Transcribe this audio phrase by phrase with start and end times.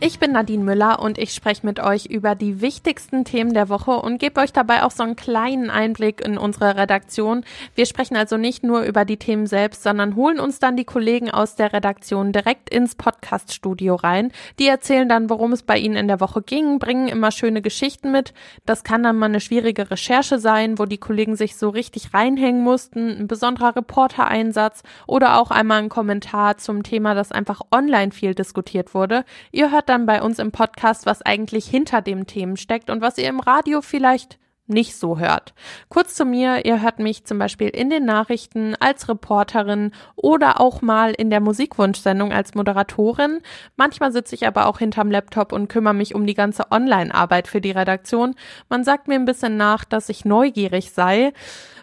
[0.00, 3.92] Ich bin Nadine Müller und ich spreche mit euch über die wichtigsten Themen der Woche
[3.92, 7.44] und gebe euch dabei auch so einen kleinen Einblick in unsere Redaktion.
[7.74, 11.30] Wir sprechen also nicht nur über die Themen selbst, sondern holen uns dann die Kollegen
[11.30, 14.32] aus der Redaktion direkt ins Podcaststudio rein.
[14.58, 18.10] Die erzählen dann, worum es bei ihnen in der Woche ging, bringen immer schöne Geschichten
[18.10, 18.34] mit.
[18.66, 22.62] Das kann dann mal eine schwierige Recherche sein, wo die Kollegen sich so richtig reinhängen
[22.62, 28.34] mussten, ein besonderer Reportereinsatz oder auch einmal ein Kommentar zum Thema, das einfach online viel
[28.34, 29.24] diskutiert wurde.
[29.52, 33.18] Ihr hört dann bei uns im Podcast, was eigentlich hinter dem Themen steckt und was
[33.18, 35.54] ihr im Radio vielleicht nicht so hört.
[35.88, 40.80] Kurz zu mir, ihr hört mich zum Beispiel in den Nachrichten als Reporterin oder auch
[40.82, 43.40] mal in der Musikwunschsendung als Moderatorin.
[43.76, 47.60] Manchmal sitze ich aber auch hinterm Laptop und kümmere mich um die ganze Online-Arbeit für
[47.60, 48.34] die Redaktion.
[48.68, 51.32] Man sagt mir ein bisschen nach, dass ich neugierig sei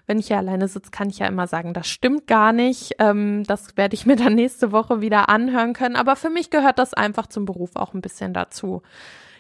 [0.08, 2.96] wenn ich hier alleine sitze, kann ich ja immer sagen, das stimmt gar nicht.
[3.00, 5.96] Ähm, das werde ich mir dann nächste Woche wieder anhören können.
[5.96, 8.82] Aber für mich gehört das einfach zum Beruf auch ein bisschen dazu.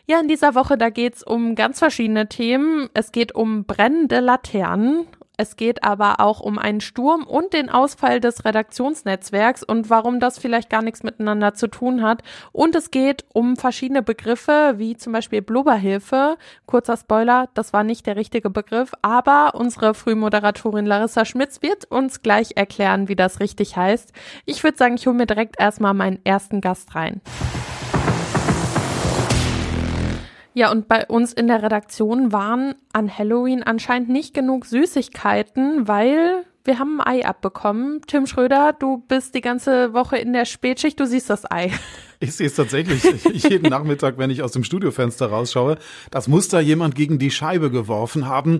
[0.05, 2.89] Ja, in dieser Woche, da geht's um ganz verschiedene Themen.
[2.93, 5.07] Es geht um brennende Laternen
[5.41, 10.37] es geht aber auch um einen Sturm und den Ausfall des Redaktionsnetzwerks und warum das
[10.37, 12.21] vielleicht gar nichts miteinander zu tun hat.
[12.51, 16.37] Und es geht um verschiedene Begriffe, wie zum Beispiel Blubberhilfe.
[16.67, 22.21] Kurzer Spoiler, das war nicht der richtige Begriff, aber unsere Frühmoderatorin Larissa Schmitz wird uns
[22.21, 24.13] gleich erklären, wie das richtig heißt.
[24.45, 27.19] Ich würde sagen, ich hole mir direkt erstmal meinen ersten Gast rein.
[30.53, 36.45] Ja, und bei uns in der Redaktion waren an Halloween anscheinend nicht genug Süßigkeiten, weil
[36.63, 38.01] wir haben ein Ei abbekommen.
[38.05, 41.71] Tim Schröder, du bist die ganze Woche in der Spätschicht, du siehst das Ei.
[42.21, 43.03] Ich sehe es tatsächlich
[43.49, 45.77] jeden Nachmittag, wenn ich aus dem Studiofenster rausschaue.
[46.11, 48.59] Das muss da jemand gegen die Scheibe geworfen haben.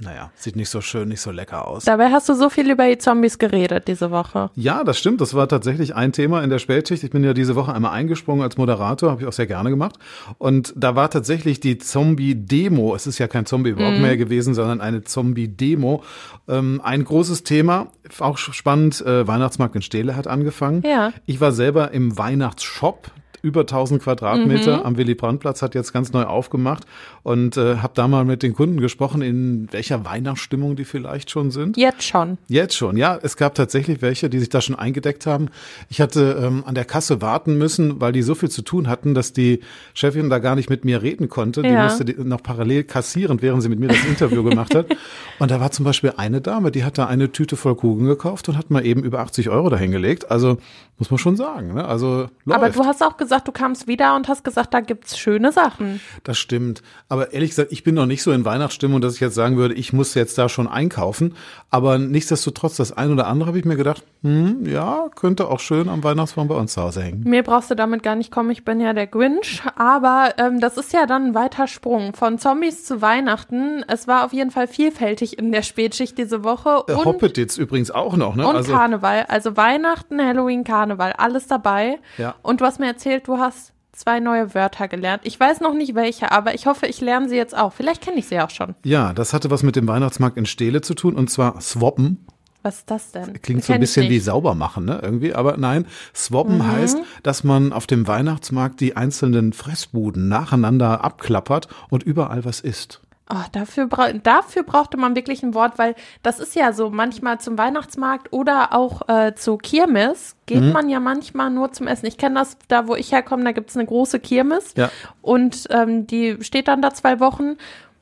[0.00, 1.84] Naja, sieht nicht so schön, nicht so lecker aus.
[1.84, 4.50] Dabei hast du so viel über die Zombies geredet diese Woche.
[4.56, 5.20] Ja, das stimmt.
[5.20, 7.04] Das war tatsächlich ein Thema in der Spätschicht.
[7.04, 9.96] Ich bin ja diese Woche einmal eingesprungen als Moderator, habe ich auch sehr gerne gemacht.
[10.38, 12.96] Und da war tatsächlich die Zombie-Demo.
[12.96, 14.02] Es ist ja kein Zombie-Walk mhm.
[14.02, 16.02] mehr gewesen, sondern eine Zombie-Demo.
[16.48, 19.00] Ähm, ein großes Thema, auch spannend.
[19.02, 20.82] Äh, Weihnachtsmarkt in Stehle hat angefangen.
[20.84, 21.12] Ja.
[21.24, 22.18] Ich war selber im
[22.62, 23.10] Weihnachtsshop
[23.42, 24.82] über 1000 Quadratmeter mhm.
[24.84, 26.84] am Willy Brandt-Platz, hat jetzt ganz neu aufgemacht
[27.22, 31.50] und äh, habe da mal mit den Kunden gesprochen, in welcher Weihnachtsstimmung die vielleicht schon
[31.50, 31.76] sind.
[31.76, 32.38] Jetzt schon.
[32.48, 33.18] Jetzt schon, ja.
[33.20, 35.48] Es gab tatsächlich welche, die sich da schon eingedeckt haben.
[35.88, 39.14] Ich hatte ähm, an der Kasse warten müssen, weil die so viel zu tun hatten,
[39.14, 39.60] dass die
[39.94, 41.62] Chefin da gar nicht mit mir reden konnte.
[41.62, 41.84] Die ja.
[41.84, 44.86] musste die noch parallel kassieren, während sie mit mir das Interview gemacht hat.
[45.38, 48.48] Und da war zum Beispiel eine Dame, die hat da eine Tüte voll Kugeln gekauft
[48.48, 50.30] und hat mal eben über 80 Euro dahingelegt.
[50.30, 50.58] Also
[50.98, 51.74] muss man schon sagen.
[51.74, 51.84] Ne?
[51.84, 52.60] Also läuft.
[52.60, 56.00] Aber du hast auch gesagt, du kamst wieder und hast gesagt, da gibt's schöne Sachen.
[56.24, 56.82] Das stimmt.
[57.08, 59.74] Aber ehrlich gesagt, ich bin noch nicht so in Weihnachtsstimmung, dass ich jetzt sagen würde,
[59.74, 61.34] ich muss jetzt da schon einkaufen.
[61.70, 65.88] Aber nichtsdestotrotz, das ein oder andere habe ich mir gedacht, hm, ja, könnte auch schön
[65.88, 67.24] am Weihnachtsbaum bei uns zu Hause hängen.
[67.24, 69.62] Mir brauchst du damit gar nicht kommen, ich bin ja der Grinch.
[69.76, 73.84] Aber ähm, das ist ja dann ein weiter Sprung von Zombies zu Weihnachten.
[73.88, 76.84] Es war auf jeden Fall vielfältig in der Spätschicht diese Woche.
[76.88, 78.46] Äh, und, Hoppet jetzt übrigens auch noch, ne?
[78.46, 79.26] Und also, Karneval.
[79.28, 81.98] Also Weihnachten, Halloween, Karneval, alles dabei.
[82.18, 82.34] Ja.
[82.42, 85.22] Und du hast mir erzählt, du hast zwei neue Wörter gelernt.
[85.24, 87.72] Ich weiß noch nicht welche, aber ich hoffe, ich lerne sie jetzt auch.
[87.72, 88.74] Vielleicht kenne ich sie auch schon.
[88.84, 92.26] Ja, das hatte was mit dem Weihnachtsmarkt in Steele zu tun und zwar swappen.
[92.62, 93.42] Was ist das denn?
[93.42, 95.00] Klingt so ein bisschen wie sauber machen, ne?
[95.02, 95.34] Irgendwie.
[95.34, 96.70] Aber nein, swappen mhm.
[96.70, 103.00] heißt, dass man auf dem Weihnachtsmarkt die einzelnen Fressbuden nacheinander abklappert und überall was isst.
[103.34, 107.40] Oh, dafür, bra dafür brauchte man wirklich ein Wort, weil das ist ja so, manchmal
[107.40, 110.72] zum Weihnachtsmarkt oder auch äh, zu Kirmes geht mhm.
[110.72, 112.04] man ja manchmal nur zum Essen.
[112.04, 114.90] Ich kenne das, da wo ich herkomme, da gibt es eine große Kirmes ja.
[115.22, 117.56] und ähm, die steht dann da zwei Wochen.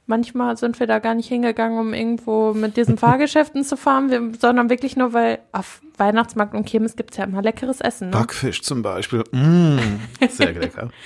[0.06, 4.32] Manchmal sind wir da gar nicht hingegangen, um irgendwo mit diesen Fahrgeschäften zu fahren, wir,
[4.36, 8.10] sondern wirklich nur, weil auf Weihnachtsmarkt und Kirmes gibt es ja immer leckeres Essen.
[8.10, 8.16] Ne?
[8.16, 9.22] Backfisch zum Beispiel.
[9.30, 9.78] Mmh,
[10.28, 10.88] sehr lecker.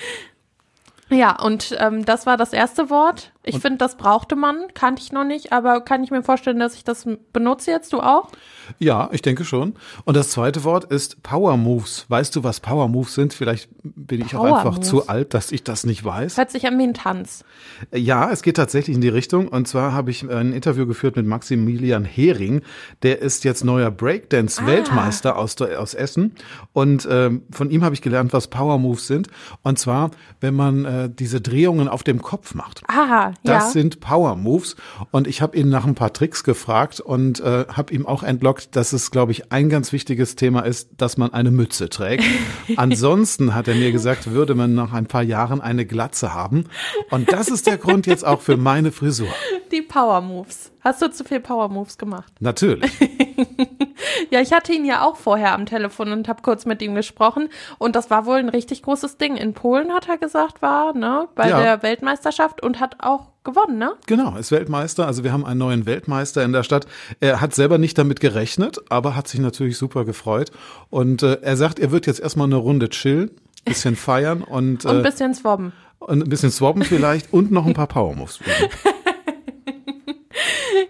[1.11, 3.34] Ja, und ähm, das war das erste Wort.
[3.47, 6.75] Ich finde, das brauchte man, kannte ich noch nicht, aber kann ich mir vorstellen, dass
[6.75, 8.31] ich das benutze jetzt, du auch?
[8.79, 9.75] Ja, ich denke schon.
[10.05, 12.07] Und das zweite Wort ist Power Moves.
[12.09, 13.35] Weißt du, was Power Moves sind?
[13.35, 14.89] Vielleicht bin ich Power auch einfach Moves.
[14.89, 16.39] zu alt, dass ich das nicht weiß.
[16.39, 17.45] Hört sich an wie ein Tanz.
[17.93, 19.49] Ja, es geht tatsächlich in die Richtung.
[19.49, 22.63] Und zwar habe ich ein Interview geführt mit Maximilian Hering.
[23.03, 25.39] Der ist jetzt neuer Breakdance-Weltmeister ah.
[25.39, 26.35] aus, aus Essen.
[26.73, 29.29] Und ähm, von ihm habe ich gelernt, was Power Moves sind.
[29.63, 32.83] Und zwar, wenn man äh, diese Drehungen auf dem Kopf macht.
[32.89, 33.71] Aha, Das ja.
[33.71, 34.77] sind Power Moves.
[35.11, 38.77] Und ich habe ihn nach ein paar Tricks gefragt und äh, habe ihm auch entlockt,
[38.77, 42.25] dass es, glaube ich, ein ganz wichtiges Thema ist, dass man eine Mütze trägt.
[42.77, 46.67] Ansonsten hat er mir gesagt, würde man nach ein paar Jahren eine Glatze haben.
[47.11, 49.29] Und das ist der Grund jetzt auch für meine Frisur.
[49.73, 50.71] Die Power Moves.
[50.85, 52.31] Hast du zu viel Power Moves gemacht?
[52.41, 52.93] Natürlich.
[54.31, 57.49] ja, ich hatte ihn ja auch vorher am Telefon und habe kurz mit ihm gesprochen.
[57.79, 59.37] Und das war wohl ein richtig großes Ding.
[59.37, 61.59] In Polen hat er gesagt, war, ne, bei Ja.
[61.61, 63.93] der Weltmeisterschaft und hat auch gewonnen, ne?
[64.07, 65.07] Genau, ist Weltmeister.
[65.07, 66.87] Also wir haben einen neuen Weltmeister in der Stadt.
[67.21, 70.51] Er hat selber nicht damit gerechnet, aber hat sich natürlich super gefreut.
[70.91, 73.31] Und äh, er sagt, er wird jetzt erstmal eine Runde chillen,
[73.65, 75.73] bisschen feiern und, Und ein äh, bisschen swabben.
[75.99, 78.41] und ein bisschen swabben vielleicht und noch ein paar Power-Moves.
[78.41, 78.51] üben.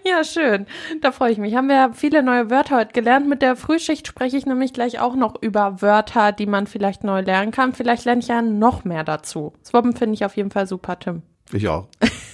[0.07, 0.67] Ja, schön.
[1.01, 1.55] Da freue ich mich.
[1.55, 3.27] Haben wir viele neue Wörter heute gelernt.
[3.27, 7.21] Mit der Frühschicht spreche ich nämlich gleich auch noch über Wörter, die man vielleicht neu
[7.21, 7.73] lernen kann.
[7.73, 9.53] Vielleicht lerne ich ja noch mehr dazu.
[9.65, 11.23] Swabben finde ich auf jeden Fall super, Tim.
[11.51, 11.87] Ich auch.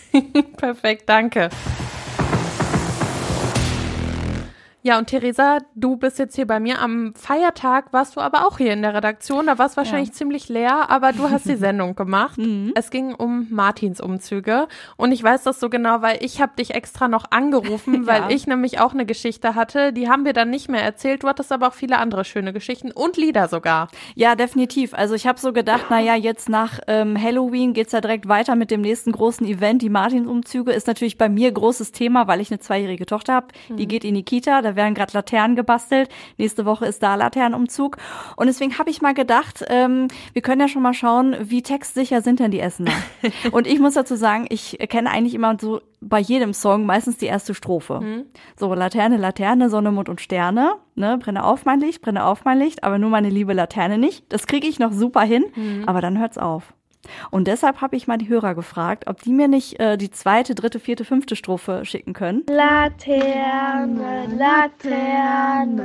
[0.58, 1.50] Perfekt, danke.
[4.84, 6.80] Ja, und Theresa, du bist jetzt hier bei mir.
[6.80, 9.46] Am Feiertag warst du aber auch hier in der Redaktion.
[9.46, 12.40] Da war es wahrscheinlich ziemlich leer, aber du hast die Sendung gemacht.
[12.74, 14.68] Es ging um Martins Umzüge.
[14.98, 18.30] Und ich weiß das so genau, weil ich habe dich extra noch angerufen, weil Ja.
[18.32, 19.94] ich nämlich auch eine Geschichte hatte.
[19.94, 21.22] Die haben wir dann nicht mehr erzählt.
[21.22, 23.88] Du hattest aber auch viele andere schöne Geschichten und Lieder sogar.
[24.16, 24.96] Ja, definitiv.
[24.96, 28.56] Also ich habe so gedacht, na ja, jetzt nach ähm, Halloween geht's ja direkt weiter
[28.56, 29.84] mit dem nächsten großen Event.
[29.84, 33.48] Die Martinsumzüge ist natürlich bei mir großes Thema, weil ich eine zweijährige Tochter habe.
[33.70, 36.10] Die geht in die Kita, da werden gerade Laternen gebastelt.
[36.38, 37.98] Nächste Woche ist da Laternenumzug.
[38.38, 42.22] Und deswegen habe ich mal gedacht, ähm, wir können ja schon mal schauen, wie textsicher
[42.22, 42.92] sind denn die Essener.
[43.52, 47.28] Und ich muss dazu sagen, ich kenne eigentlich immer so bei jedem Song meistens die
[47.28, 48.00] erste Strophe.
[48.58, 50.74] So, Laterne, Laterne, Sonne, Mond und Sterne.
[50.96, 54.32] Ne, brenne auf mein Licht, brenne auf mein Licht, aber nur meine liebe Laterne nicht.
[54.32, 55.46] Das kriege ich noch super hin,
[55.86, 56.74] aber dann hört's auf.
[57.32, 60.56] Und deshalb habe ich mal die Hörer gefragt, ob die mir nicht äh, die zweite,
[60.56, 62.44] dritte, vierte, fünfte Strophe schicken können.
[62.50, 65.81] Laterne, Laterne,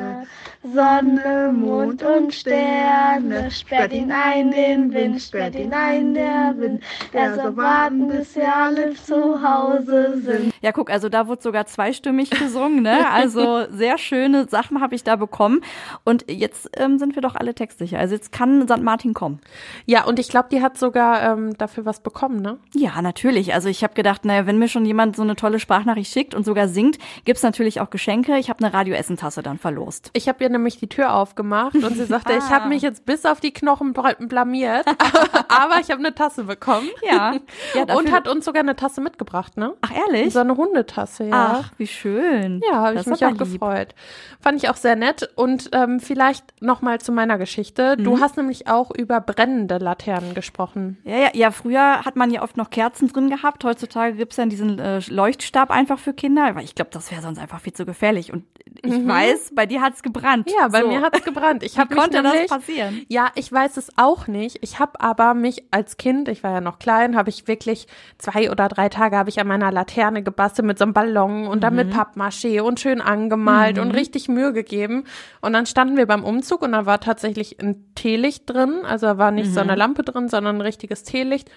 [0.77, 6.83] Sonne, Mond und Sterne, sperrt ihn ein den Wind, sperrt ihn ein der Wind,
[7.15, 10.53] der soll warten, bis wir alle zu Hause sind.
[10.61, 13.11] Ja, guck, also da wurde sogar zweistimmig gesungen, ne?
[13.11, 15.63] Also sehr schöne Sachen habe ich da bekommen.
[16.05, 17.99] Und jetzt ähm, sind wir doch alle textsicher.
[17.99, 18.83] Also jetzt kann St.
[18.83, 19.41] Martin kommen.
[19.87, 22.59] Ja, und ich glaube, die hat sogar ähm, dafür was bekommen, ne?
[22.75, 23.55] Ja, natürlich.
[23.55, 26.45] Also ich habe gedacht, naja, wenn mir schon jemand so eine tolle Sprachnachricht schickt und
[26.45, 28.37] sogar singt, gibt's natürlich auch Geschenke.
[28.37, 30.11] Ich habe eine Radioessentasse dann verlost.
[30.13, 33.25] Ich habe ihr nämlich die Tür aufgemacht und sie sagte, ich habe mich jetzt bis
[33.25, 34.85] auf die Knochen bl- blamiert,
[35.49, 36.89] aber ich habe eine Tasse bekommen.
[37.09, 37.35] Ja.
[37.75, 39.75] ja dafür- und hat uns sogar eine Tasse mitgebracht, ne?
[39.83, 40.33] Ach, ehrlich?
[40.33, 41.61] So eine Hundetasse, ja.
[41.63, 42.61] Ach, wie schön.
[42.69, 43.39] Ja, habe ich mich auch lieb.
[43.39, 43.95] gefreut.
[44.41, 45.31] Fand ich auch sehr nett.
[45.37, 47.95] Und ähm, vielleicht noch mal zu meiner Geschichte.
[47.97, 48.05] Mhm.
[48.05, 50.99] Du hast nämlich auch über brennende Laternen gesprochen.
[51.05, 53.63] Ja, ja, ja, früher hat man ja oft noch Kerzen drin gehabt.
[53.65, 56.47] Heutzutage gibt's ja diesen äh, Leuchtstab einfach für Kinder.
[56.47, 58.33] Aber ich glaube, das wäre sonst einfach viel zu gefährlich.
[58.33, 58.45] Und
[58.87, 60.47] ich weiß, bei dir hat's gebrannt.
[60.47, 60.53] Mhm.
[60.61, 60.89] Ja, bei So.
[60.89, 61.63] mir hat's gebrannt.
[61.63, 63.05] Ich Wie habe mich konnte das nämlich, passieren?
[63.09, 64.59] Ja, ich weiß es auch nicht.
[64.63, 67.87] Ich habe aber mich als Kind, ich war ja noch klein, habe ich wirklich
[68.19, 71.63] zwei oder drei Tage habe ich an meiner Laterne gebastelt mit so einem Ballon und
[71.63, 71.77] dann Mhm.
[71.79, 75.05] mit Pappmaché und schön angemalt und richtig Mühe gegeben.
[75.41, 78.81] Und dann standen wir beim Umzug und da war tatsächlich ein Teelicht drin.
[78.87, 79.69] Also da war nicht so Mhm.
[79.71, 81.51] eine Lampe drin, sondern ein richtiges Teelicht.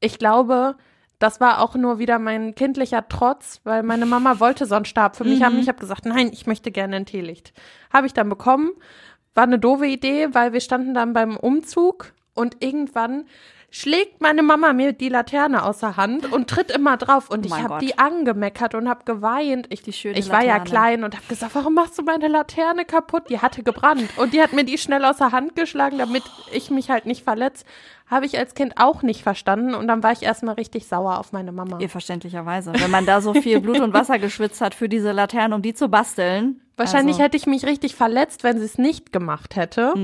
[0.00, 0.76] Ich glaube,
[1.22, 5.16] das war auch nur wieder mein kindlicher Trotz, weil meine Mama wollte so einen Stab
[5.16, 5.44] für mich Mhm.
[5.44, 5.58] haben.
[5.60, 7.52] Ich habe gesagt, nein, ich möchte gerne ein Teelicht.
[7.92, 8.70] Habe ich dann bekommen.
[9.34, 13.24] War eine doofe Idee, weil wir standen dann beim Umzug und irgendwann
[13.72, 17.48] schlägt meine Mama mir die Laterne aus der Hand und tritt immer drauf und Oh
[17.48, 19.66] ich habe die angemeckert und habe geweint.
[19.70, 20.70] Ich, Die schöne ich war ja Laterne.
[20.70, 23.30] klein und habe gesagt, warum machst du meine Laterne kaputt?
[23.30, 26.70] Die hatte gebrannt und die hat mir die schnell aus der Hand geschlagen, damit ich
[26.70, 27.64] mich halt nicht verletze.
[28.08, 31.32] Habe ich als Kind auch nicht verstanden und dann war ich erstmal richtig sauer auf
[31.32, 31.78] meine Mama.
[31.80, 32.74] Ihr verständlicherweise.
[32.76, 35.72] Wenn man da so viel Blut und Wasser geschwitzt hat für diese Laternen, um die
[35.72, 36.60] zu basteln.
[36.76, 39.94] Wahrscheinlich also, hätte ich mich richtig verletzt, wenn sie es nicht gemacht hätte.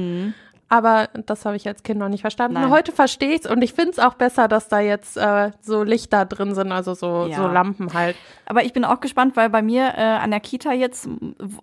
[0.70, 2.54] Aber das habe ich als Kind noch nicht verstanden.
[2.60, 2.68] Nein.
[2.70, 5.82] Heute verstehe ich es und ich finde es auch besser, dass da jetzt äh, so
[5.82, 7.36] Lichter drin sind, also so, Ja.
[7.38, 8.16] so Lampen halt.
[8.44, 11.08] Aber ich bin auch gespannt, weil bei mir äh, an der Kita jetzt,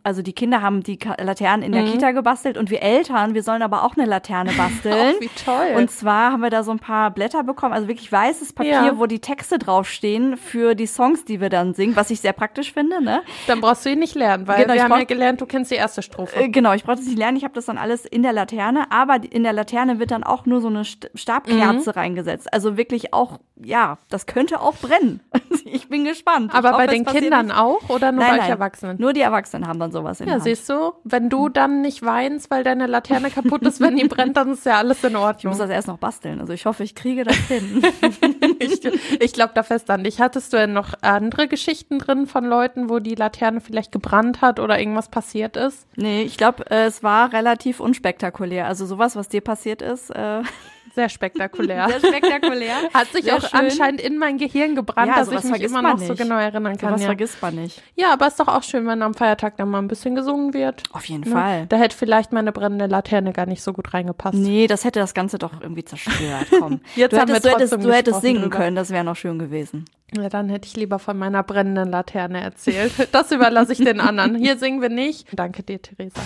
[0.03, 1.91] also die Kinder haben die Laternen in der Mhm.
[1.91, 5.13] Kita gebastelt und wir Eltern, wir sollen aber auch eine Laterne basteln.
[5.17, 5.75] Ach, wie toll.
[5.77, 8.97] Und zwar haben wir da so ein paar Blätter bekommen, also wirklich weißes Papier, Ja.
[8.97, 12.73] wo die Texte draufstehen für die Songs, die wir dann singen, was ich sehr praktisch
[12.73, 13.03] finde.
[13.03, 13.21] Ne?
[13.45, 15.69] Dann brauchst du ihn nicht lernen, weil Genau, ich wir haben ja gelernt, du kennst
[15.69, 16.35] die erste Strophe.
[16.39, 19.19] Äh, Genau, ich brauchte nicht lernen, ich habe das dann alles in der Laterne, aber
[19.29, 21.93] in der Laterne wird dann auch nur so eine St Stabkerze Mhm.
[21.99, 22.53] reingesetzt.
[22.53, 25.19] Also wirklich auch, ja, das könnte auch brennen.
[25.65, 26.53] ich bin gespannt.
[26.55, 27.57] Aber hoffe, bei den Kindern nicht.
[27.57, 28.97] auch oder nur nein, bei nein, Erwachsenen?
[28.99, 30.43] Nur die Erwachsenen haben dann sowas in Ja, der Hand.
[30.43, 34.37] siehst du, wenn du dann nicht weinst, weil deine Laterne kaputt ist, wenn die brennt,
[34.37, 35.57] dann ist ja alles in Ich muss Ordnung.
[35.57, 36.39] das erst noch basteln.
[36.39, 37.81] Also ich hoffe, ich kriege das hin.
[38.65, 38.81] Ich
[39.19, 40.19] ich glaube da fest an dich.
[40.19, 44.59] Hattest du denn noch andere Geschichten drin von Leuten, wo die Laterne vielleicht gebrannt hat
[44.59, 45.87] oder irgendwas passiert ist?
[45.95, 48.67] Nee, ich glaube, äh, es war relativ unspektakulär.
[48.67, 50.41] Also sowas, was dir passiert ist, äh,
[50.95, 51.87] sehr spektakulär.
[51.99, 52.75] Sehr spektakulär.
[52.93, 53.59] Hat sich Sehr auch schön.
[53.59, 56.17] anscheinend in mein Gehirn gebrannt, Ja, dass ich mich immer noch so nicht.
[56.21, 56.89] genau erinnern kann.
[56.89, 57.07] sowas Ja.
[57.07, 57.81] vergisst man nicht.
[57.95, 60.83] ja, aber ist doch auch schön, wenn am Feiertag dann mal ein bisschen gesungen wird.
[60.93, 61.31] Auf jeden Ne?
[61.31, 61.65] Fall.
[61.67, 64.35] Da hätte vielleicht meine brennende Laterne gar nicht so gut reingepasst.
[64.37, 66.47] Nee, das hätte das Ganze doch irgendwie zerstört.
[66.59, 66.79] Komm.
[66.95, 68.57] Jetzt du haben wir hättest, du hättest, trotzdem du hättest singen drüber.
[68.57, 69.85] können, das wäre noch schön gewesen.
[70.15, 72.91] Ja, dann hätte ich lieber von meiner brennenden Laterne erzählt.
[73.11, 74.35] Das überlasse ich den anderen.
[74.35, 75.27] Hier singen wir nicht.
[75.33, 76.21] Danke dir, Theresa.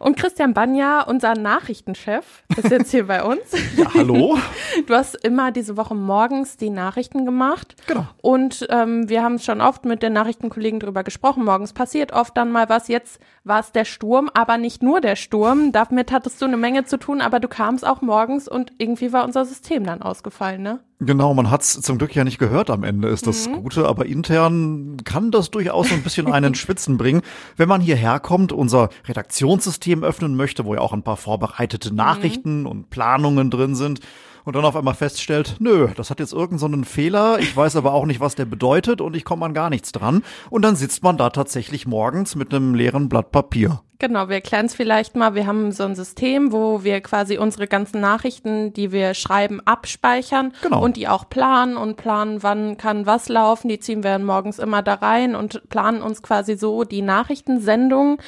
[0.00, 3.40] Und Christian Banja, unser Nachrichtenchef, ist jetzt hier bei uns.
[3.76, 4.38] Ja, hallo?
[4.86, 7.76] Du hast immer diese Woche morgens die Nachrichten gemacht.
[7.86, 8.06] Genau.
[8.22, 11.44] Und ähm, wir haben schon oft mit den Nachrichtenkollegen drüber gesprochen.
[11.44, 12.88] Morgens passiert oft dann mal was.
[12.88, 15.70] Jetzt war es der Sturm, aber nicht nur der Sturm.
[15.70, 19.24] Damit hattest du eine Menge zu tun, aber du kamst auch morgens und irgendwie war
[19.24, 20.80] unser System dann ausgefallen, ne?
[21.02, 23.62] Genau, man hat's zum Glück ja nicht gehört am Ende, ist das Mhm.
[23.62, 27.22] Gute, aber intern kann das durchaus so ein bisschen einen Schwitzen bringen,
[27.56, 32.66] wenn man hierher kommt, unser Redaktionssystem öffnen möchte, wo ja auch ein paar vorbereitete Nachrichten
[32.66, 34.00] und Planungen drin sind.
[34.44, 37.92] Und dann auf einmal feststellt, nö, das hat jetzt irgendeinen so Fehler, ich weiß aber
[37.92, 40.22] auch nicht, was der bedeutet und ich komme an gar nichts dran.
[40.50, 43.82] Und dann sitzt man da tatsächlich morgens mit einem leeren Blatt Papier.
[44.00, 45.34] Genau, wir erklären es vielleicht mal.
[45.36, 50.52] Wir haben so ein System, wo wir quasi unsere ganzen Nachrichten, die wir schreiben, abspeichern
[50.62, 50.82] Genau.
[50.82, 53.68] und die auch planen und planen, wann kann was laufen.
[53.68, 58.18] Die ziehen wir dann morgens immer da rein und planen uns quasi so die Nachrichtensendung.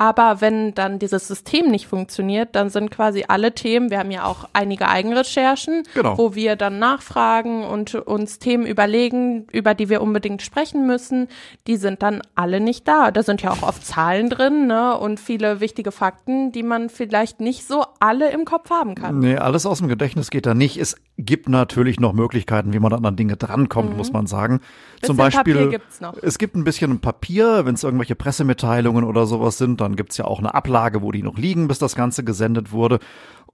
[0.00, 4.26] Aber wenn dann dieses System nicht funktioniert, dann sind quasi alle Themen, wir haben ja
[4.26, 6.16] auch einige Eigenrecherchen, Genau.
[6.16, 11.26] wo wir dann nachfragen und uns Themen überlegen, über die wir unbedingt sprechen müssen,
[11.66, 13.10] die sind dann alle nicht da.
[13.10, 17.40] Da sind ja auch oft Zahlen drin, ne, und viele wichtige Fakten, die man vielleicht
[17.40, 19.18] nicht so alle im Kopf haben kann.
[19.18, 20.76] Nee, alles aus dem Gedächtnis geht da nicht.
[20.78, 24.60] Es gibt natürlich noch Möglichkeiten, wie man dann an Dinge drankommt, muss man sagen.
[25.02, 25.18] Zum Mhm.
[25.18, 26.14] Beispiel, Papier gibt's noch.
[26.22, 30.24] es gibt ein bisschen Papier, wenn es irgendwelche Pressemitteilungen oder sowas sind, dann gibt's ja
[30.24, 32.98] auch eine Ablage, wo die noch liegen, bis das Ganze gesendet wurde.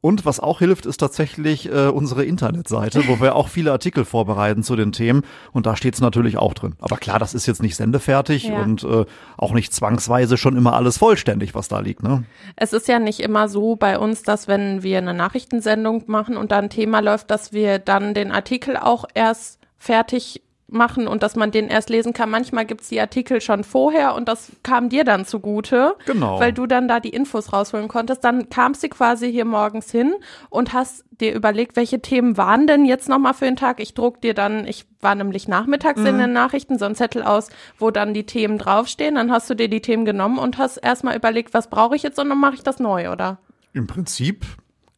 [0.00, 4.62] Und was auch hilft, ist tatsächlich äh, unsere Internetseite, wo wir auch viele Artikel vorbereiten
[4.62, 5.22] zu den Themen.
[5.52, 6.74] Und da steht's natürlich auch drin.
[6.78, 8.60] Aber klar, das ist jetzt nicht sendefertig Ja.
[8.60, 9.06] und äh,
[9.38, 12.02] auch nicht zwangsweise schon immer alles vollständig, was da liegt.
[12.02, 12.24] Ne?
[12.56, 16.52] Es ist ja nicht immer so bei uns, dass wenn wir eine Nachrichtensendung machen und
[16.52, 20.42] da ein Thema läuft, dass wir dann den Artikel auch erst fertig
[20.74, 22.28] machen und dass man den erst lesen kann.
[22.30, 26.38] Manchmal gibt's die Artikel schon vorher und das kam dir dann zugute, Genau.
[26.40, 28.24] weil du dann da die Infos rausholen konntest.
[28.24, 30.14] Dann kamst du quasi hier morgens hin
[30.50, 33.80] und hast dir überlegt, welche Themen waren denn jetzt nochmal für den Tag.
[33.80, 37.50] Ich druck dir dann, ich war nämlich nachmittags in den Nachrichten, so ein Zettel aus,
[37.78, 39.14] wo dann die Themen draufstehen.
[39.14, 42.18] Dann hast du dir die Themen genommen und hast erstmal überlegt, was brauche ich jetzt
[42.18, 43.38] und dann mache ich das neu, oder?
[43.74, 44.44] Im Prinzip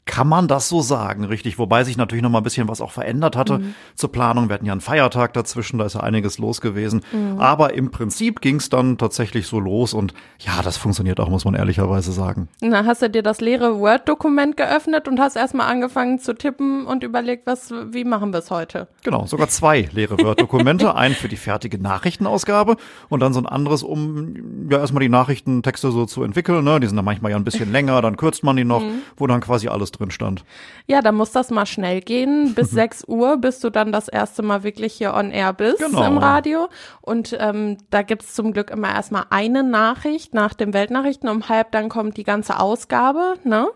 [0.06, 1.58] kann man das so sagen, richtig.
[1.58, 3.60] Wobei sich natürlich noch mal ein bisschen was auch verändert hatte
[3.96, 4.48] zur Planung.
[4.48, 7.02] Wir hatten ja einen Feiertag dazwischen, da ist ja einiges los gewesen.
[7.38, 11.44] Aber im Prinzip ging es dann tatsächlich so los und ja, das funktioniert auch, muss
[11.44, 12.48] man ehrlicherweise sagen.
[12.60, 17.02] Na, hast du dir das leere Word-Dokument geöffnet und hast erstmal angefangen zu tippen und
[17.02, 18.86] überlegt, was, wie machen wir es heute?
[19.02, 20.94] Genau, sogar zwei leere Word-Dokumente.
[20.94, 22.76] ein für die fertige Nachrichtenausgabe
[23.08, 26.64] und dann so ein anderes, um ja erstmal die Nachrichtentexte so zu entwickeln.
[26.64, 26.78] Ne?
[26.78, 28.82] Die sind dann manchmal ja ein bisschen länger, dann kürzt man die noch,
[29.16, 30.44] wo dann quasi alles drin stand.
[30.86, 32.54] Ja, dann muss das mal schnell gehen.
[32.54, 36.06] Bis 6 Uhr, bis du dann das erste Mal wirklich hier on air bist Genau.
[36.06, 36.68] im Radio.
[37.00, 41.28] Und ähm, da gibt's zum Glück immer erstmal eine Nachricht nach dem Weltnachrichten.
[41.28, 43.66] Um halb dann kommt die ganze Ausgabe, ne?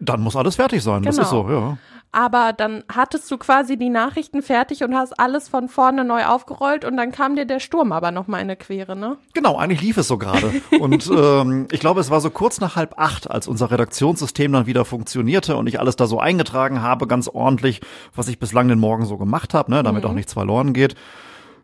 [0.00, 1.02] Dann muss alles fertig sein.
[1.02, 1.24] Das Genau.
[1.26, 1.78] ist so, ja.
[2.12, 6.84] Aber dann hattest du quasi die Nachrichten fertig und hast alles von vorne neu aufgerollt
[6.84, 9.16] und dann kam dir der Sturm aber noch mal in eine Quere, ne?
[9.32, 10.52] Genau, eigentlich lief es so gerade.
[10.80, 14.66] Und ähm, ich glaube, es war so kurz nach halb acht, als unser Redaktionssystem dann
[14.66, 17.80] wieder funktionierte und ich alles da so eingetragen habe, ganz ordentlich,
[18.14, 20.96] was ich bislang den Morgen so gemacht habe, ne, damit auch nichts verloren geht.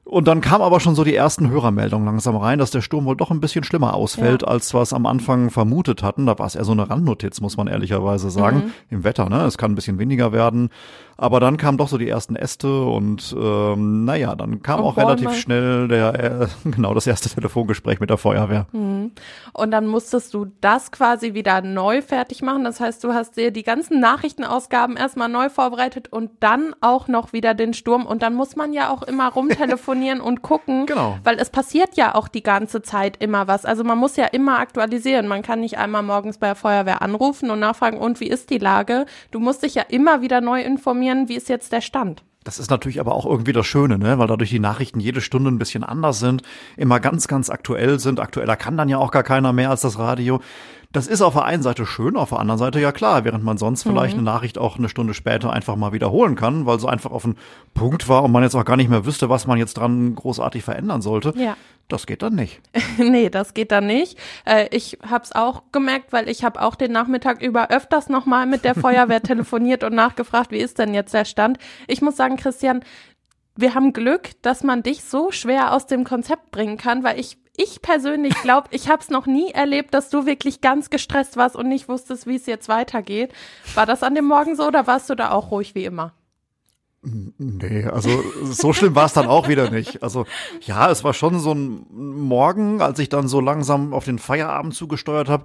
[0.06, 3.16] Und dann kam aber schon so die ersten Hörermeldungen langsam rein, dass der Sturm wohl
[3.16, 6.26] doch ein bisschen schlimmer ausfällt, als wir es am Anfang vermutet hatten.
[6.26, 9.28] Da war es eher so eine Randnotiz, muss man ehrlicherweise sagen, im Wetter.
[9.28, 9.42] Ne?
[9.42, 10.70] Es kann ein bisschen weniger werden.
[11.16, 14.96] Aber dann kamen doch so die ersten Äste und ähm, naja, dann kam Und auch
[14.96, 15.38] relativ Bäume.
[15.38, 18.66] schnell der äh, genau das erste Telefongespräch mit der Feuerwehr.
[18.72, 22.64] Und dann musstest du das quasi wieder neu fertig machen.
[22.64, 27.32] Das heißt, du hast dir die ganzen Nachrichtenausgaben erstmal neu vorbereitet und dann auch noch
[27.32, 28.04] wieder den Sturm.
[28.04, 30.86] Und dann muss man ja auch immer rumtelefonieren und gucken.
[30.86, 31.18] Genau.
[31.24, 33.64] Weil es passiert ja auch die ganze Zeit immer was.
[33.64, 35.28] Also man muss ja immer aktualisieren.
[35.28, 38.58] Man kann nicht einmal morgens bei der Feuerwehr anrufen und nachfragen, und wie ist die
[38.58, 39.06] Lage?
[39.30, 42.22] Du musst dich ja immer wieder neu informieren, wie ist jetzt der Stand.
[42.44, 44.18] Das ist natürlich aber auch irgendwie das Schöne, ne?
[44.18, 46.42] weil dadurch die Nachrichten jede Stunde ein bisschen anders sind,
[46.76, 48.20] immer ganz, ganz aktuell sind.
[48.20, 50.40] Aktueller kann dann ja auch gar keiner mehr als das Radio.
[50.92, 53.58] Das ist auf der einen Seite schön, auf der anderen Seite ja klar, während man
[53.58, 54.20] sonst vielleicht Mhm.
[54.20, 57.36] eine Nachricht auch eine Stunde später einfach mal wiederholen kann, weil so einfach auf einen
[57.74, 60.62] Punkt war und man jetzt auch gar nicht mehr wüsste, was man jetzt dran großartig
[60.64, 61.32] verändern sollte.
[61.36, 61.56] Ja.
[61.88, 62.60] Das geht dann nicht.
[62.98, 64.18] nee, das geht dann nicht.
[64.44, 68.46] Äh, ich habe es auch gemerkt, weil ich habe auch den Nachmittag über öfters nochmal
[68.46, 71.58] mit der Feuerwehr telefoniert und nachgefragt, wie ist denn jetzt der Stand.
[71.86, 72.80] Ich muss sagen, Christian,
[73.54, 77.38] wir haben Glück, dass man dich so schwer aus dem Konzept bringen kann, weil ich
[77.56, 81.56] ich persönlich glaube, ich habe es noch nie erlebt, dass du wirklich ganz gestresst warst
[81.56, 83.32] und nicht wusstest, wie es jetzt weitergeht.
[83.74, 86.12] War das an dem Morgen so oder warst du da auch ruhig wie immer?
[87.02, 88.10] Nee, also
[88.44, 90.02] so schlimm war es dann auch wieder nicht.
[90.02, 90.26] Also
[90.62, 94.74] ja, es war schon so ein Morgen, als ich dann so langsam auf den Feierabend
[94.74, 95.44] zugesteuert habe.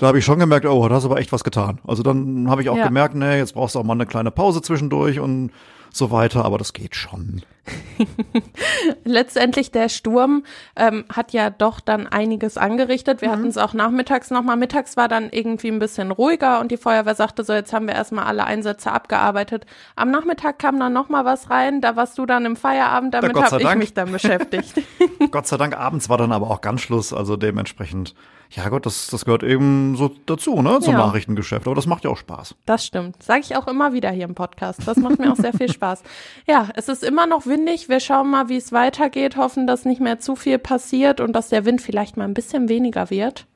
[0.00, 1.78] Da habe ich schon gemerkt, oh, da hast aber echt was getan.
[1.86, 2.86] Also dann habe ich auch Ja.
[2.86, 5.50] gemerkt, nee, jetzt brauchst du auch mal eine kleine Pause zwischendurch und
[5.92, 7.42] so weiter, aber das geht schon.
[9.04, 10.44] letztendlich der Sturm
[10.76, 13.20] ähm, hat ja doch dann einiges angerichtet.
[13.20, 13.32] Wir Mhm.
[13.32, 14.56] hatten es auch nachmittags nochmal.
[14.56, 17.94] Mittags war dann irgendwie ein bisschen ruhiger und die Feuerwehr sagte so, jetzt haben wir
[17.94, 19.66] erstmal alle Einsätze abgearbeitet.
[19.96, 21.80] Am Nachmittag kam dann nochmal was rein.
[21.80, 23.14] Da warst du dann im Feierabend.
[23.14, 24.74] Damit sei habe ich mich dann beschäftigt.
[25.30, 28.14] Gott sei Dank, abends war dann aber auch ganz Schluss, also dementsprechend,
[28.50, 30.98] ja Gott, das, das gehört eben so dazu, ne, zum Ja.
[31.06, 31.66] Nachrichtengeschäft.
[31.66, 32.54] Aber das macht ja auch Spaß.
[32.66, 33.22] Das stimmt.
[33.22, 34.80] Sage ich auch immer wieder hier im Podcast.
[34.86, 36.02] Das macht mir auch sehr viel Spaß.
[36.48, 37.88] Ja, es ist immer noch windig.
[37.88, 39.36] Wir schauen mal, wie es weitergeht.
[39.36, 42.68] Hoffen, dass nicht mehr zu viel passiert und dass der Wind vielleicht mal ein bisschen
[42.68, 43.46] weniger wird.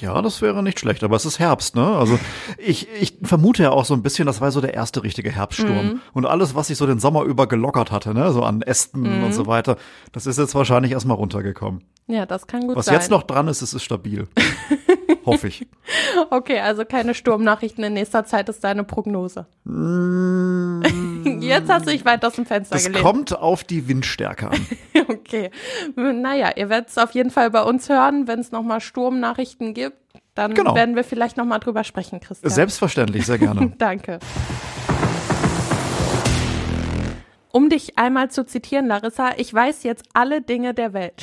[0.00, 1.86] Ja, das wäre nicht schlecht, aber es ist Herbst, ne?
[1.86, 2.18] Also
[2.56, 5.86] ich, ich vermute ja auch so ein bisschen, das war so der erste richtige Herbststurm.
[5.86, 6.00] Mhm.
[6.14, 9.24] Und alles, was sich so den Sommer über gelockert hatte, ne, so an Ästen Mhm.
[9.24, 9.76] und so weiter,
[10.12, 11.84] das ist jetzt wahrscheinlich erstmal runtergekommen.
[12.06, 12.94] Ja, das kann gut Was sein.
[12.94, 14.26] jetzt noch dran ist, ist es stabil.
[15.24, 15.66] Hoffe ich.
[16.30, 19.46] Okay, also keine Sturmnachrichten in nächster Zeit ist deine Prognose.
[21.40, 23.04] Jetzt hast du dich weit aus dem Fenster Das gelehnt.
[23.04, 24.66] kommt auf die Windstärke an.
[25.08, 25.50] Okay.
[25.96, 29.96] Naja, ihr werdet es auf jeden Fall bei uns hören, wenn es nochmal Sturmnachrichten gibt.
[30.34, 30.74] Dann Genau.
[30.74, 32.50] werden wir vielleicht nochmal drüber sprechen, Christian.
[32.50, 33.72] Selbstverständlich, sehr gerne.
[33.78, 34.18] Danke.
[37.52, 41.14] Um dich einmal zu zitieren, Larissa, ich weiß jetzt alle Dinge der Welt.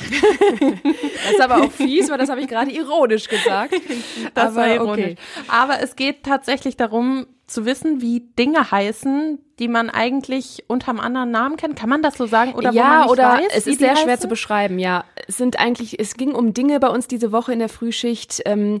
[1.22, 3.74] Das ist aber auch fies, weil das habe ich gerade ironisch gesagt.
[4.34, 5.04] Das war Aber ironisch.
[5.04, 5.16] okay.
[5.48, 11.00] Aber es geht tatsächlich darum, zu wissen, wie Dinge heißen, die man eigentlich unter einem
[11.00, 11.76] anderen Namen kennt.
[11.76, 12.54] Kann man das so sagen?
[12.54, 15.04] Oder ja, oder weiß, es ist sehr schwer zu beschreiben, ja.
[15.28, 18.80] Es sind eigentlich, es ging um Dinge bei uns diese Woche in der Frühschicht, ähm,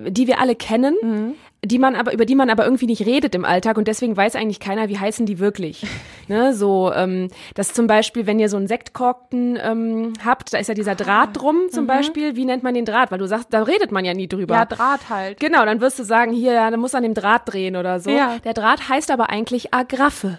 [0.00, 1.34] die wir alle kennen, Mhm.
[1.66, 4.36] Die man aber, über die man aber irgendwie nicht redet im Alltag und deswegen weiß
[4.36, 5.86] eigentlich keiner, wie heißen die wirklich.
[6.28, 10.68] ne, so, ähm, dass zum Beispiel, wenn ihr so einen Sektkorken ähm, habt, da ist
[10.68, 13.10] ja dieser Draht drum zum Beispiel, wie nennt man den Draht?
[13.10, 14.54] Weil du sagst, da redet man ja nie drüber.
[14.54, 14.60] Mhm.
[14.60, 15.40] Ja, Draht halt.
[15.40, 18.10] Genau, dann wirst du sagen, hier, ja, du musst an dem Draht drehen oder so.
[18.10, 18.38] Ja.
[18.44, 20.38] Der Draht heißt aber eigentlich Agraffe.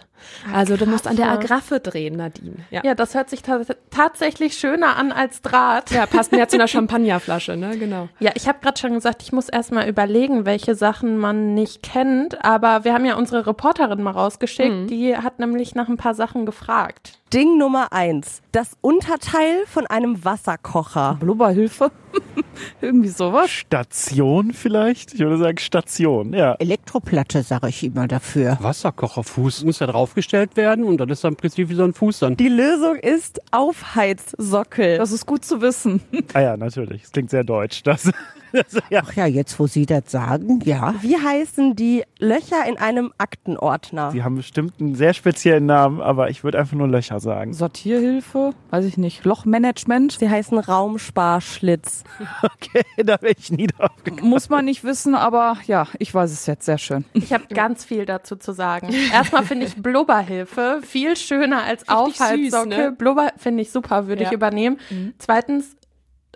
[0.53, 1.75] Also du musst an der Agraffe.
[1.75, 2.65] Agraffe drehen, Nadine.
[2.71, 5.91] Ja, Ja, das hört sich ta tatsächlich schöner an als Draht.
[5.91, 7.77] ja passt mehr zu einer Champagnerflasche, ne?
[7.77, 8.09] Genau.
[8.19, 12.43] Ja, ich habe gerade schon gesagt, ich muss erstmal überlegen, welche Sachen man nicht kennt.
[12.43, 14.69] Aber wir haben ja unsere Reporterin mal rausgeschickt.
[14.69, 14.87] Mhm.
[14.87, 17.13] Die hat nämlich nach ein paar Sachen gefragt.
[17.33, 18.41] Ding Nummer eins.
[18.53, 21.17] Das Unterteil von einem Wasserkocher.
[21.19, 21.91] Blubberhilfe?
[22.81, 23.49] Irgendwie sowas?
[23.49, 25.13] Station vielleicht?
[25.13, 26.53] Ich würde sagen Station, ja.
[26.53, 28.57] Elektroplatte, sage ich immer dafür.
[28.61, 32.19] Wasserkocherfuß muss ja draufgestellt werden und dann ist dann im Prinzip wie so ein Fuß
[32.19, 32.37] dann.
[32.37, 34.97] Die Lösung ist Aufheizsockel.
[34.97, 36.01] Das ist gut zu wissen.
[36.33, 37.01] ah ja, natürlich.
[37.01, 37.83] Das klingt sehr deutsch.
[37.83, 38.09] Das,
[38.89, 39.01] ja.
[39.05, 40.93] Ach ja, jetzt wo Sie das sagen, ja.
[41.01, 44.11] Wie heißen die Löcher in einem Aktenordner?
[44.13, 47.53] Die haben bestimmt einen sehr speziellen Namen, aber ich würde einfach nur Löcher sagen.
[47.53, 48.51] Sortierhilfe?
[48.69, 49.23] Weiß ich nicht.
[49.25, 50.13] Lochmanagement?
[50.19, 52.03] Sie heißen Raumsparschlitz.
[52.43, 54.29] Okay, da wäre ich nie drauf gekommen.
[54.29, 57.05] Muss man nicht wissen, aber ja, ich weiß es jetzt sehr schön.
[57.13, 58.89] Ich habe ganz viel dazu zu sagen.
[59.13, 62.71] Erstmal finde ich Blubberhilfe viel schöner als Aufhaltssockel.
[62.71, 62.91] süß, ne?
[62.91, 64.29] Blubber finde ich super, würde Ja.
[64.29, 64.77] ich übernehmen.
[65.17, 65.75] Zweitens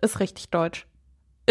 [0.01, 0.85] ist richtig deutsch.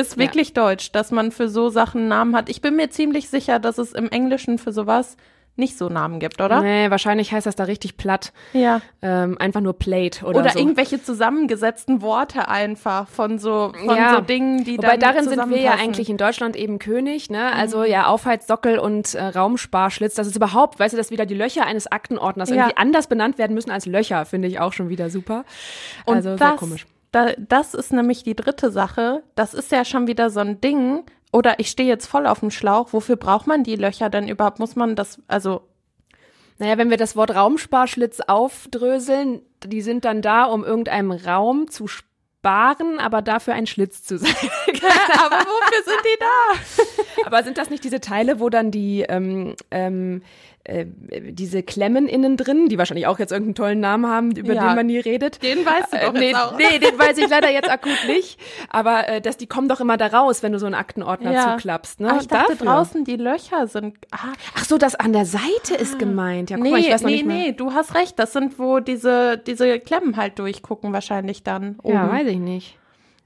[0.01, 2.49] Ist wirklich deutsch, dass man für so Sachen Namen hat.
[2.49, 5.17] Ich bin mir ziemlich sicher, dass es im Englischen für sowas
[5.57, 6.63] nicht so Namen gibt, oder?
[6.63, 8.33] Nee, wahrscheinlich heißt das da richtig platt.
[8.55, 8.81] Ja.
[9.03, 10.59] Ähm, einfach nur Plate oder, Oder so.
[10.59, 14.15] irgendwelche zusammengesetzten Worte einfach von so, von Ja.
[14.15, 17.53] so Dingen, die Wobei dann darin sind wir ja eigentlich in Deutschland eben König, ne?
[17.53, 21.67] Also ja, Aufheizsockel und äh, Raumsparschlitz, das ist überhaupt, weißt du, dass wieder die Löcher
[21.67, 22.57] eines Aktenordners Ja.
[22.57, 25.45] irgendwie anders benannt werden müssen als Löcher, finde ich auch schon wieder super.
[26.07, 26.87] Und also das, sehr komisch.
[27.13, 29.23] Da, das ist nämlich die dritte Sache.
[29.35, 31.05] Das ist ja schon wieder so ein Ding.
[31.33, 32.93] Oder ich stehe jetzt voll auf dem Schlauch.
[32.93, 34.59] Wofür braucht man die Löcher denn überhaupt?
[34.59, 35.63] Muss man das, also,
[36.59, 41.87] Naja, wenn wir das Wort Raumsparschlitz aufdröseln, die sind dann da, um irgendeinem Raum zu
[41.87, 44.35] sparen, aber dafür ein Schlitz zu sein.
[44.35, 47.27] aber wofür sind die da?
[47.27, 50.23] aber sind das nicht diese Teile, wo dann die, ähm, ähm,
[50.71, 50.87] äh,
[51.33, 54.69] diese Klemmen innen drin, die wahrscheinlich auch jetzt irgendeinen tollen Namen haben, über Ja.
[54.69, 55.43] den man nie redet.
[55.43, 56.57] Den weißt du doch Äh, nee, jetzt auch.
[56.59, 58.39] nee, den weiß ich leider jetzt akut nicht.
[58.71, 61.57] Aber äh, dass die kommen doch immer da raus, wenn du so einen Aktenordner Ja.
[61.57, 62.01] zuklappst.
[62.01, 62.11] Ne?
[62.13, 62.67] Ah, ich dachte Dafür.
[62.67, 63.97] draußen die Löcher sind.
[64.13, 66.51] Ah, Ach so, das an der Seite ist gemeint.
[66.51, 67.37] Ja, guck nee, mal, ich weiß noch nee, nicht mehr.
[67.37, 68.19] nee, du hast recht.
[68.19, 71.79] Das sind, wo diese, diese Klemmen halt durchgucken, wahrscheinlich dann.
[71.85, 72.13] Ja, oben.
[72.13, 72.77] weiß ich nicht.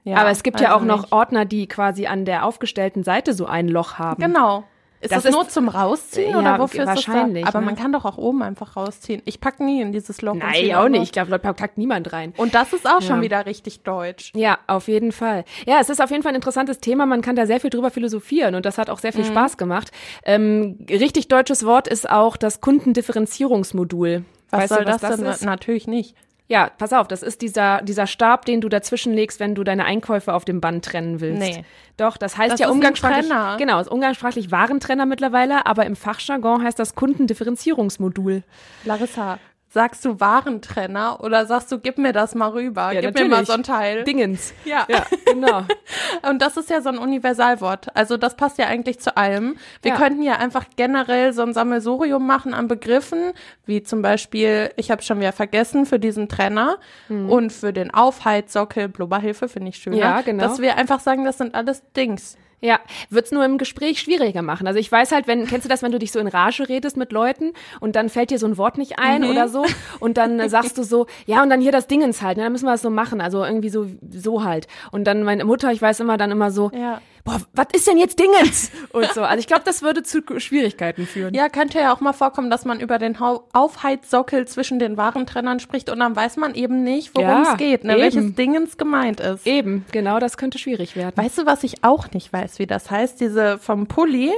[0.03, 1.11] Ja, Aber es gibt ja weiß auch noch nicht.
[1.13, 4.21] Ordner, die quasi an der aufgestellten Seite so ein Loch haben.
[4.21, 4.63] Genau.
[5.05, 7.57] Ist Das das, ist- nur zum Rausziehen Ja, oder wofür wahrscheinlich, ist das da?
[7.59, 7.65] Aber ne?
[7.71, 9.21] man kann doch auch oben einfach rausziehen.
[9.25, 10.35] Ich pack nie in dieses Loch.
[10.35, 11.03] Nein, auch nicht.
[11.03, 12.33] Ich glaube, da packt niemand rein.
[12.37, 13.21] Und das ist auch schon Ja.
[13.21, 14.31] wieder richtig deutsch.
[14.35, 15.45] Ja, auf jeden Fall.
[15.67, 17.05] Ja, es ist auf jeden Fall ein interessantes Thema.
[17.05, 19.27] Man kann da sehr viel drüber philosophieren und das hat auch sehr viel Mhm.
[19.29, 19.91] Spaß gemacht.
[20.23, 24.23] Ähm, richtig deutsches Wort ist auch das Kundendifferenzierungsmodul.
[24.51, 25.29] Was weißt soll du, was das, das denn?
[25.29, 25.45] ist?
[25.45, 26.15] Natürlich nicht.
[26.47, 29.85] Ja, pass auf, das ist dieser, dieser Stab, den du dazwischen legst, wenn du deine
[29.85, 31.39] Einkäufe auf dem Band trennen willst.
[31.39, 31.65] Nee.
[31.97, 33.31] Doch, das heißt Das ja umgangssprachlich.
[33.57, 38.43] Genau, ist umgangssprachlich Warentrenner mittlerweile, aber im Fachjargon heißt das Kundendifferenzierungsmodul.
[38.83, 39.39] Larissa,
[39.75, 43.41] sagst du Warentrenner oder sagst du, gib mir das mal rüber, Ja, gib mir mal
[43.41, 43.47] natürlich.
[43.47, 44.03] so ein Teil.
[44.05, 44.53] Dingens.
[44.63, 44.85] Ja.
[44.87, 45.63] Ja, genau.
[46.29, 47.87] Und das ist ja so ein Universalwort.
[47.93, 49.57] Also das passt ja eigentlich zu allem.
[49.81, 49.97] Wir Ja.
[49.97, 53.33] könnten ja einfach generell so ein Sammelsurium machen an Begriffen,
[53.65, 56.77] wie zum Beispiel, ich habe schon wieder vergessen, für diesen Trenner
[57.09, 59.97] und für den Aufheizsockel, Blubberhilfe, finde ich schöner.
[59.97, 60.41] Ja, genau.
[60.43, 62.37] Dass wir einfach sagen, das sind alles Dings.
[62.61, 64.65] Ja, wird's nur im Gespräch schwieriger machen.
[64.65, 66.97] Also ich weiß halt, wenn, kennst du das, wenn du dich so in Rage redest
[66.97, 69.29] mit Leuten und dann fällt dir so ein Wort nicht ein Mhm.
[69.29, 69.65] oder so
[69.99, 72.65] und dann sagst du so, ja und dann hier das Dingens halt, ne, dann müssen
[72.65, 74.67] wir das so machen, also irgendwie so, so halt.
[74.91, 77.01] Und dann meine Mutter, ich weiß immer dann immer so, Ja.
[77.25, 78.71] Boah, was ist denn jetzt Dingens?
[78.93, 79.23] Und so.
[79.23, 81.33] Also ich glaube, das würde zu Schwierigkeiten führen.
[81.33, 85.89] Ja, könnte ja auch mal vorkommen, dass man über den Aufheizsockel zwischen den Warentrennern spricht
[85.89, 87.93] und dann weiß man eben nicht, worum Ja, es geht, ne?
[87.93, 88.01] eben.
[88.01, 89.45] welches Dingens gemeint ist.
[89.45, 91.13] Eben, genau, das könnte schwierig werden.
[91.17, 93.19] Weißt du, was ich auch nicht weiß, wie das heißt?
[93.19, 94.31] Diese vom Pulli,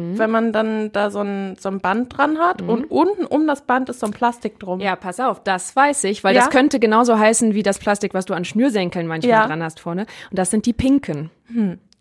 [0.00, 3.62] wenn man dann da so ein, so ein Band dran hat und unten um das
[3.62, 4.78] Band ist so ein Plastik drum.
[4.78, 6.42] Ja, pass auf, das weiß ich, weil Ja?
[6.42, 9.46] das könnte genauso heißen wie das Plastik, was du an Schnürsenkeln manchmal Ja.
[9.48, 10.02] dran hast vorne.
[10.30, 11.30] Und das sind die pinken.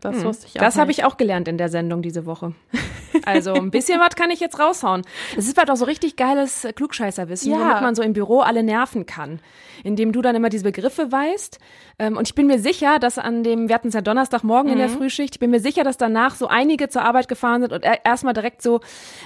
[0.02, 2.54] Das wusste ich auch Das habe ich auch gelernt in der Sendung diese Woche.
[3.26, 5.02] Also ein bisschen was kann ich jetzt raushauen.
[5.36, 7.58] Es ist halt auch so richtig geiles äh, Klugscheißerwissen, Ja.
[7.60, 9.40] womit man so im Büro alle nerven kann.
[9.84, 11.58] Indem du dann immer diese Begriffe weißt.
[12.00, 14.78] Ähm, Und ich bin mir sicher, dass an dem, wir hatten es ja Donnerstagmorgen in
[14.78, 17.84] der Frühschicht, ich bin mir sicher, dass danach so einige zur Arbeit gefahren sind und
[17.84, 18.82] er- erstmal direkt so,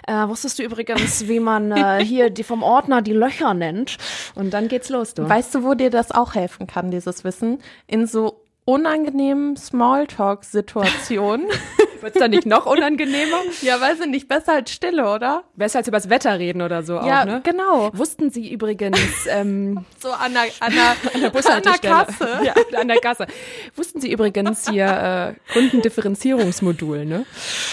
[0.07, 3.97] äh, wusstest du übrigens, wie man äh, hier die vom Ordner die Löcher nennt?
[4.36, 5.27] Und dann geht's los, du.
[5.27, 7.60] Weißt du, wo dir das auch helfen kann, dieses Wissen?
[7.88, 11.47] In so unangenehmen Smalltalk-Situationen.
[12.01, 13.37] Wird's dann nicht noch unangenehmer?
[13.61, 15.43] ja, weiß ich nicht, besser als Stille, oder?
[15.55, 17.41] Besser als übers Wetter reden oder so ja, auch, ne?
[17.43, 17.91] genau.
[17.93, 21.93] Wussten Sie übrigens, ähm, So an der, an der, an der, Bushaltestelle.
[21.93, 22.39] Kasse.
[22.43, 23.27] Ja, an der Kasse.
[23.75, 27.25] Wussten Sie übrigens hier äh, Kundendifferenzierungsmodul, ne?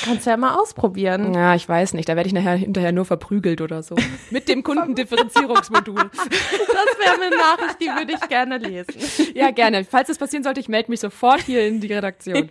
[0.05, 1.35] Kannst ja mal ausprobieren.
[1.35, 2.09] Ja, ich weiß nicht.
[2.09, 3.97] Da werde ich nachher hinterher nur verprügelt oder so.
[4.31, 5.95] Mit dem Kundendifferenzierungsmodul.
[5.97, 8.95] Das wäre eine Nachricht, die würde ich gerne lesen.
[9.35, 9.85] Ja, gerne.
[9.85, 12.51] Falls es passieren sollte, ich melde mich sofort hier in die Redaktion.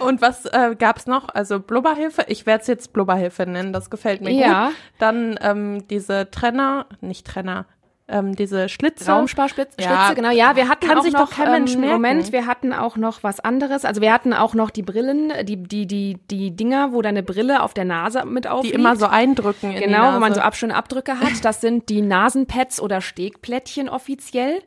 [0.00, 1.28] Und was äh, gab's noch?
[1.28, 2.24] Also Blubberhilfe.
[2.28, 3.72] Ich werde es jetzt Blubberhilfe nennen.
[3.72, 4.66] Das gefällt mir Ja.
[4.66, 4.74] gut.
[4.98, 7.66] Dann ähm, diese Trenner, nicht Trenner,
[8.08, 9.08] ähm, diese Schlitze.
[9.10, 10.12] Raumsparspitze, Ja.
[10.14, 10.30] genau.
[10.30, 11.94] Ja, wir hatten Kann auch sich noch, doch kein Mensch ähm, merken.
[11.94, 13.84] Moment, wir hatten auch noch was anderes.
[13.84, 17.62] Also wir hatten auch noch die Brillen, die, die, die, die Dinger, wo deine Brille
[17.62, 18.74] auf der Nase mit die aufliegt.
[18.74, 19.70] immer so eindrücken.
[19.70, 21.44] In die Genau, wo man so abschöne Abdrücke hat.
[21.44, 24.60] Das sind die Nasenpads oder Stegplättchen offiziell.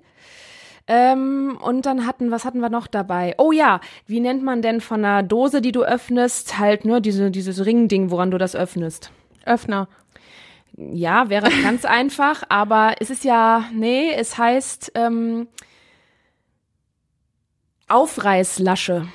[0.88, 3.36] Ähm, und dann hatten, was hatten wir noch dabei?
[3.38, 7.32] Oh ja, wie nennt man denn von einer Dose, die du öffnest, halt nur diese,
[7.32, 9.12] dieses Ringding, woran du das öffnest?
[9.46, 9.88] Öffner.
[10.76, 15.48] Ja, wäre ganz einfach, aber es ist ja, nee, es heißt ähm,
[17.88, 19.08] Aufreißlasche.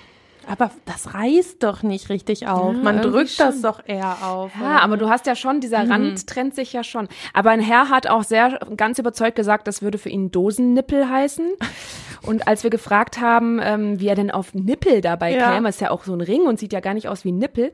[0.51, 2.75] Aber das reißt doch nicht richtig auf.
[2.75, 3.63] Ja, man drückt das schon.
[3.63, 4.51] doch eher auf.
[4.61, 7.07] Ja, aber du hast ja schon, dieser Rand trennt sich ja schon.
[7.35, 11.47] Aber ein Herr hat auch sehr ganz überzeugt gesagt, das würde für ihn Dosennippel heißen.
[12.23, 15.53] Und als wir gefragt haben, ähm, wie er denn auf Nippel dabei Ja.
[15.53, 17.39] käme, ist ja auch so ein Ring und sieht ja gar nicht aus wie ein
[17.39, 17.71] Nippel,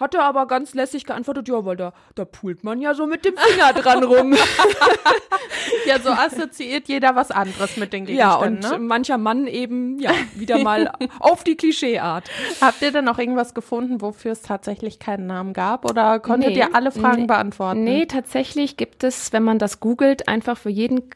[0.00, 3.24] hat er aber ganz lässig geantwortet, ja, weil da, da pult man ja so mit
[3.24, 4.32] dem Finger dran rum.
[5.86, 8.72] ja, so assoziiert jeder was anderes mit den ja, Gegenständen.
[8.72, 8.86] und ne?
[8.88, 12.30] mancher Mann eben, ja, wieder mal auf die Klischeeart.
[12.60, 15.84] Habt ihr denn noch irgendwas gefunden, wofür es tatsächlich keinen Namen gab?
[15.84, 16.58] Oder konntet Nee.
[16.60, 17.26] ihr alle Fragen Nee.
[17.26, 17.84] beantworten?
[17.84, 21.10] Nee, tatsächlich gibt es, wenn man das googelt, einfach für jeden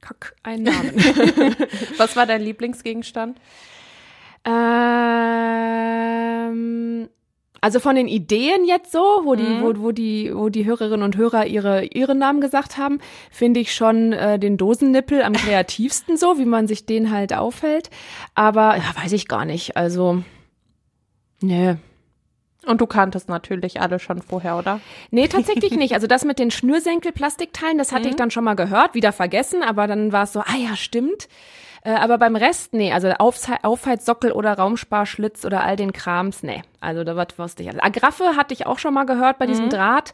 [0.00, 0.92] Kack einen Namen.
[1.96, 3.38] Was war dein Lieblingsgegenstand?
[6.42, 7.08] Ähm,
[7.62, 9.62] also von den Ideen jetzt so, wo die, Mhm.
[9.62, 12.98] wo, wo die, wo die Hörerinnen und Hörer ihre, ihre Namen gesagt haben,
[13.30, 17.88] finde ich schon äh, den Dosennippel am kreativsten so, wie man sich den halt aufhält.
[18.34, 19.76] Aber ja, weiß ich gar nicht.
[19.76, 20.24] Also,
[21.40, 21.76] nee.
[22.66, 24.80] Und du kanntest natürlich alle schon vorher, oder?
[25.12, 25.94] Nee, tatsächlich nicht.
[25.94, 28.10] Also das mit den Schnürsenkel-Plastikteilen, das hatte mhm.
[28.10, 31.28] ich dann schon mal gehört, wieder vergessen, aber dann war es so, ah ja, stimmt.
[31.84, 36.62] Äh, aber beim Rest, nee, also Aufheizsockel oder Raumsparschlitz oder all den Krams, nee.
[36.82, 37.68] Also da was wusste ich.
[37.68, 39.70] Also Agraffe hatte ich auch schon mal gehört bei diesem mhm.
[39.70, 40.12] Draht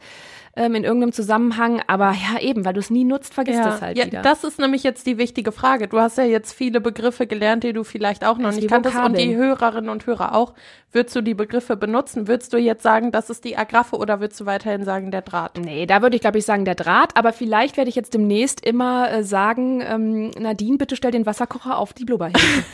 [0.59, 1.83] ähm, in irgendeinem Zusammenhang.
[1.87, 3.75] Aber ja, eben, weil du es nie nutzt, vergisst ja.
[3.75, 4.23] es halt ja, wieder.
[4.23, 5.89] Das ist nämlich jetzt die wichtige Frage.
[5.89, 8.97] Du hast ja jetzt viele Begriffe gelernt, die du vielleicht auch noch also nicht kanntest
[8.97, 10.55] und die Hörerinnen und Hörer auch.
[10.91, 12.29] Würdest du die Begriffe benutzen?
[12.29, 15.59] Würdest du jetzt sagen, das ist die Agraffe oder würdest du weiterhin sagen, der Draht?
[15.59, 17.15] Nee, da würde ich, glaube ich, sagen, der Draht.
[17.15, 21.77] Aber vielleicht werde ich jetzt demnächst immer äh, sagen, ähm, Nadine, bitte stell den Wasserkocher
[21.77, 22.65] auf die Blubberhilfe.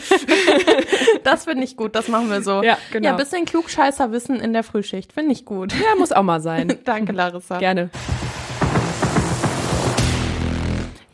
[1.24, 2.54] das finde ich gut, das machen wir so.
[2.64, 3.10] Ja, genau.
[3.10, 5.72] Ja, bisschen klugscheißer Wissen in der Frühschicht, finde ich gut.
[5.72, 6.78] Ja, muss auch mal sein.
[6.84, 7.58] Danke, Larissa.
[7.58, 7.90] Gerne.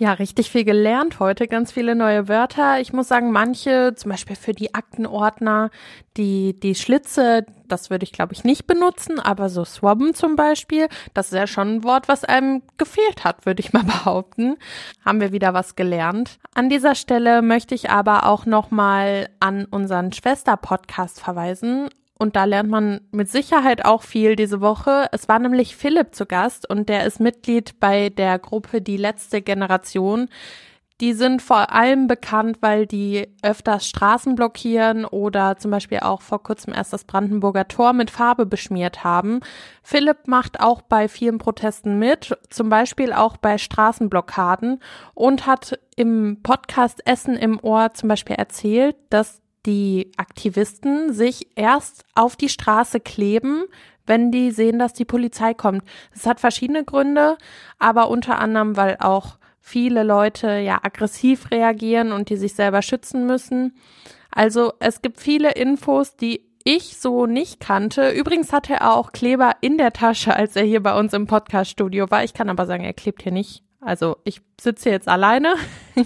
[0.00, 2.80] Ja, richtig viel gelernt heute, ganz viele neue Wörter.
[2.80, 5.68] Ich muss sagen, manche, zum Beispiel für die Aktenordner,
[6.16, 10.88] die, die Schlitze, das würde ich glaube ich nicht benutzen, aber so swabben zum Beispiel,
[11.12, 14.56] das ist ja schon ein Wort, was einem gefehlt hat, würde ich mal behaupten.
[15.04, 16.38] Haben wir wieder was gelernt.
[16.54, 21.90] An dieser Stelle möchte ich aber auch nochmal an unseren Schwester-Podcast verweisen.
[22.20, 25.06] Und da lernt man mit Sicherheit auch viel diese Woche.
[25.10, 29.40] Es war nämlich Philipp zu Gast und der ist Mitglied bei der Gruppe Die letzte
[29.40, 30.28] Generation.
[31.00, 36.42] Die sind vor allem bekannt, weil die öfters Straßen blockieren oder zum Beispiel auch vor
[36.42, 39.40] kurzem erst das Brandenburger Tor mit Farbe beschmiert haben.
[39.82, 44.82] Philipp macht auch bei vielen Protesten mit, zum Beispiel auch bei Straßenblockaden
[45.14, 52.04] und hat im Podcast Essen im Ohr zum Beispiel erzählt, dass die Aktivisten sich erst
[52.14, 53.64] auf die Straße kleben,
[54.06, 55.84] wenn die sehen, dass die Polizei kommt.
[56.12, 57.36] Das hat verschiedene Gründe,
[57.78, 63.26] aber unter anderem, weil auch viele Leute ja aggressiv reagieren und die sich selber schützen
[63.26, 63.74] müssen.
[64.30, 68.10] Also es gibt viele Infos, die ich so nicht kannte.
[68.10, 72.10] Übrigens hatte er auch Kleber in der Tasche, als er hier bei uns im Podcaststudio
[72.10, 72.24] war.
[72.24, 75.54] Ich kann aber sagen, er klebt hier nicht also ich sitze jetzt alleine.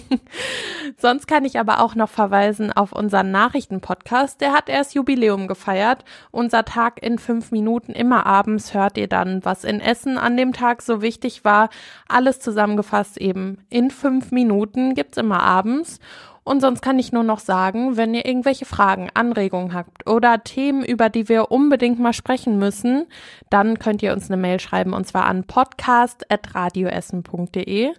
[0.97, 4.39] Sonst kann ich aber auch noch verweisen auf unseren Nachrichtenpodcast.
[4.39, 6.05] Der hat erst Jubiläum gefeiert.
[6.31, 7.91] Unser Tag in fünf Minuten.
[7.91, 11.69] Immer abends hört ihr dann, was in Essen an dem Tag so wichtig war.
[12.07, 15.99] Alles zusammengefasst eben in fünf Minuten gibt's immer abends.
[16.45, 20.85] Und sonst kann ich nur noch sagen, wenn ihr irgendwelche Fragen, Anregungen habt oder Themen,
[20.85, 23.07] über die wir unbedingt mal sprechen müssen,
[23.49, 27.93] dann könnt ihr uns eine Mail schreiben und zwar an podcast.radioessen.de.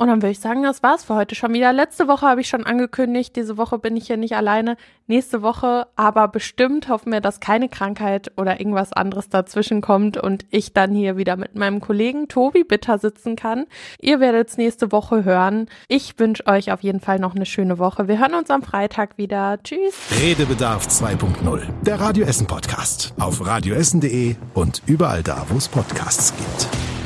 [0.00, 1.74] Und dann würde ich sagen, das war's für heute schon wieder.
[1.74, 4.78] Letzte Woche habe ich schon angekündigt, diese Woche bin ich hier nicht alleine.
[5.06, 10.46] Nächste Woche aber bestimmt hoffen wir, dass keine Krankheit oder irgendwas anderes dazwischen kommt und
[10.48, 13.66] ich dann hier wieder mit meinem Kollegen Tobi Bitter sitzen kann.
[14.00, 15.68] Ihr werdet es nächste Woche hören.
[15.86, 18.08] Ich wünsche euch auf jeden Fall noch eine schöne Woche.
[18.08, 19.58] Wir hören uns am Freitag wieder.
[19.62, 19.94] Tschüss.
[20.18, 21.60] Redebedarf 2.0.
[21.82, 23.12] Der Radio Essen Podcast.
[23.20, 26.99] Auf radioessen.de und überall da, wo es Podcasts gibt.